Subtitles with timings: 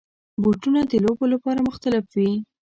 [0.41, 2.31] بوټونه د لوبو لپاره مختلف وي.